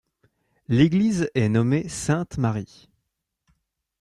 [0.67, 2.89] L'église est nommée Sainte Marie.